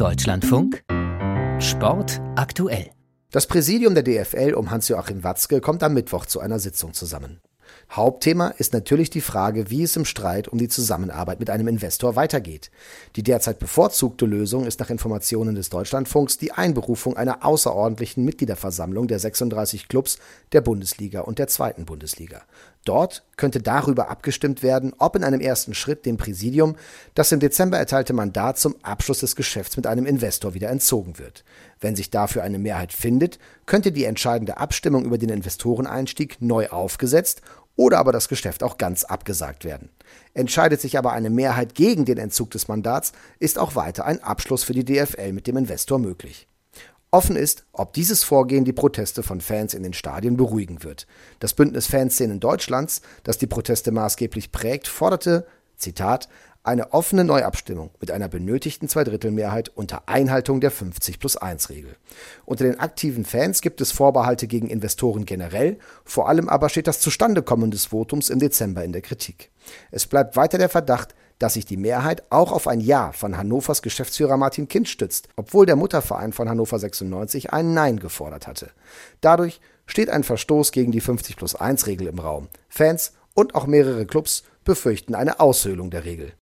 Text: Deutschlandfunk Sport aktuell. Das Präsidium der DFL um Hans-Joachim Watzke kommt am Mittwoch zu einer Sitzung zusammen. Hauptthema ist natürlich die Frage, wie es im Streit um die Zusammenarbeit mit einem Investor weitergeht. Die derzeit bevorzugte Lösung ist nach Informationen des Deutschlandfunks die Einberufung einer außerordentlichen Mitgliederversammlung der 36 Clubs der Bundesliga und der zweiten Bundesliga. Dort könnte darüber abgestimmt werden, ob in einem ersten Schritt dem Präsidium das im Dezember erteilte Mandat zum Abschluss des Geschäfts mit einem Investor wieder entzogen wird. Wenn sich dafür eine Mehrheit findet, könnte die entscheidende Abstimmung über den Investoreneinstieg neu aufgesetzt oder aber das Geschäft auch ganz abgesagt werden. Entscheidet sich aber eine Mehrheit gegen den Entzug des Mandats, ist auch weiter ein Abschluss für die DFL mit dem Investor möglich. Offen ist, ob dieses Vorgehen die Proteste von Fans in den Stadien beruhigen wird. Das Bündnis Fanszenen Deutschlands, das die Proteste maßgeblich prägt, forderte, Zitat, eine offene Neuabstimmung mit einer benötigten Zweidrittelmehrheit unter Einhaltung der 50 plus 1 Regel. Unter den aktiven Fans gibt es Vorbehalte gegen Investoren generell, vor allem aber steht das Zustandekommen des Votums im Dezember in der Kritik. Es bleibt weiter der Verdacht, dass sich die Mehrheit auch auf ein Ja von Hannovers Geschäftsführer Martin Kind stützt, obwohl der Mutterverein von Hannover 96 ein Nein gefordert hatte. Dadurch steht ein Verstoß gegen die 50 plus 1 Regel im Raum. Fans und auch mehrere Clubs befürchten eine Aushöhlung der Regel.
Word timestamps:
Deutschlandfunk 0.00 0.82
Sport 1.58 2.22
aktuell. 2.34 2.90
Das 3.32 3.46
Präsidium 3.46 3.92
der 3.94 4.02
DFL 4.02 4.54
um 4.54 4.70
Hans-Joachim 4.70 5.24
Watzke 5.24 5.60
kommt 5.60 5.82
am 5.82 5.92
Mittwoch 5.92 6.24
zu 6.24 6.40
einer 6.40 6.58
Sitzung 6.58 6.94
zusammen. 6.94 7.42
Hauptthema 7.90 8.48
ist 8.48 8.72
natürlich 8.72 9.10
die 9.10 9.20
Frage, 9.20 9.68
wie 9.68 9.82
es 9.82 9.96
im 9.96 10.04
Streit 10.04 10.46
um 10.46 10.58
die 10.58 10.68
Zusammenarbeit 10.68 11.40
mit 11.40 11.50
einem 11.50 11.66
Investor 11.66 12.14
weitergeht. 12.14 12.70
Die 13.16 13.24
derzeit 13.24 13.58
bevorzugte 13.58 14.26
Lösung 14.26 14.64
ist 14.64 14.78
nach 14.78 14.90
Informationen 14.90 15.56
des 15.56 15.70
Deutschlandfunks 15.70 16.38
die 16.38 16.52
Einberufung 16.52 17.16
einer 17.16 17.44
außerordentlichen 17.44 18.24
Mitgliederversammlung 18.24 19.08
der 19.08 19.18
36 19.18 19.88
Clubs 19.88 20.18
der 20.52 20.60
Bundesliga 20.60 21.22
und 21.22 21.40
der 21.40 21.48
zweiten 21.48 21.84
Bundesliga. 21.84 22.42
Dort 22.84 23.24
könnte 23.36 23.60
darüber 23.60 24.08
abgestimmt 24.08 24.62
werden, 24.62 24.94
ob 24.98 25.14
in 25.14 25.22
einem 25.22 25.40
ersten 25.40 25.74
Schritt 25.74 26.06
dem 26.06 26.16
Präsidium 26.16 26.76
das 27.14 27.30
im 27.30 27.40
Dezember 27.40 27.76
erteilte 27.76 28.14
Mandat 28.14 28.58
zum 28.58 28.74
Abschluss 28.82 29.20
des 29.20 29.36
Geschäfts 29.36 29.76
mit 29.76 29.86
einem 29.86 30.06
Investor 30.06 30.54
wieder 30.54 30.70
entzogen 30.70 31.18
wird. 31.18 31.44
Wenn 31.80 31.94
sich 31.94 32.10
dafür 32.10 32.42
eine 32.42 32.58
Mehrheit 32.58 32.92
findet, 32.92 33.38
könnte 33.66 33.92
die 33.92 34.04
entscheidende 34.04 34.56
Abstimmung 34.56 35.04
über 35.04 35.18
den 35.18 35.28
Investoreneinstieg 35.28 36.40
neu 36.40 36.68
aufgesetzt 36.68 37.42
oder 37.76 37.98
aber 37.98 38.12
das 38.12 38.28
Geschäft 38.28 38.62
auch 38.62 38.78
ganz 38.78 39.04
abgesagt 39.04 39.64
werden. 39.64 39.90
Entscheidet 40.34 40.80
sich 40.80 40.98
aber 40.98 41.12
eine 41.12 41.30
Mehrheit 41.30 41.74
gegen 41.74 42.04
den 42.04 42.18
Entzug 42.18 42.50
des 42.50 42.68
Mandats, 42.68 43.12
ist 43.38 43.58
auch 43.58 43.74
weiter 43.74 44.04
ein 44.04 44.22
Abschluss 44.22 44.64
für 44.64 44.74
die 44.74 44.84
DFL 44.84 45.32
mit 45.32 45.46
dem 45.46 45.56
Investor 45.56 45.98
möglich. 45.98 46.46
Offen 47.12 47.34
ist, 47.34 47.64
ob 47.72 47.92
dieses 47.92 48.22
Vorgehen 48.22 48.64
die 48.64 48.72
Proteste 48.72 49.24
von 49.24 49.40
Fans 49.40 49.74
in 49.74 49.82
den 49.82 49.92
Stadien 49.92 50.36
beruhigen 50.36 50.84
wird. 50.84 51.08
Das 51.40 51.54
Bündnis 51.54 51.88
Fanszenen 51.88 52.38
Deutschlands, 52.38 53.02
das 53.24 53.36
die 53.36 53.48
Proteste 53.48 53.90
maßgeblich 53.90 54.52
prägt, 54.52 54.86
forderte, 54.86 55.46
Zitat, 55.80 56.28
eine 56.62 56.92
offene 56.92 57.24
Neuabstimmung 57.24 57.90
mit 58.00 58.10
einer 58.10 58.28
benötigten 58.28 58.88
Zweidrittelmehrheit 58.88 59.70
unter 59.70 60.08
Einhaltung 60.08 60.60
der 60.60 60.70
50 60.70 61.18
plus 61.18 61.36
1 61.36 61.70
Regel. 61.70 61.96
Unter 62.44 62.64
den 62.64 62.78
aktiven 62.78 63.24
Fans 63.24 63.62
gibt 63.62 63.80
es 63.80 63.92
Vorbehalte 63.92 64.46
gegen 64.46 64.68
Investoren 64.68 65.24
generell, 65.24 65.78
vor 66.04 66.28
allem 66.28 66.48
aber 66.50 66.68
steht 66.68 66.86
das 66.86 67.00
Zustandekommen 67.00 67.70
des 67.70 67.86
Votums 67.86 68.28
im 68.28 68.40
Dezember 68.40 68.84
in 68.84 68.92
der 68.92 69.00
Kritik. 69.00 69.50
Es 69.90 70.06
bleibt 70.06 70.36
weiter 70.36 70.58
der 70.58 70.68
Verdacht, 70.68 71.14
dass 71.38 71.54
sich 71.54 71.64
die 71.64 71.78
Mehrheit 71.78 72.24
auch 72.28 72.52
auf 72.52 72.68
ein 72.68 72.80
Ja 72.80 73.12
von 73.12 73.38
Hannovers 73.38 73.80
Geschäftsführer 73.80 74.36
Martin 74.36 74.68
Kind 74.68 74.88
stützt, 74.88 75.28
obwohl 75.36 75.64
der 75.64 75.76
Mutterverein 75.76 76.34
von 76.34 76.50
Hannover 76.50 76.78
96 76.78 77.54
ein 77.54 77.72
Nein 77.72 77.98
gefordert 77.98 78.46
hatte. 78.46 78.70
Dadurch 79.22 79.62
steht 79.86 80.10
ein 80.10 80.24
Verstoß 80.24 80.72
gegen 80.72 80.92
die 80.92 81.00
50 81.00 81.36
plus 81.36 81.54
1 81.54 81.86
Regel 81.86 82.06
im 82.08 82.18
Raum. 82.18 82.48
Fans 82.68 83.14
und 83.34 83.54
auch 83.54 83.66
mehrere 83.66 84.04
Clubs 84.04 84.44
befürchten 84.64 85.14
eine 85.14 85.40
Aushöhlung 85.40 85.90
der 85.90 86.04
Regel. 86.04 86.34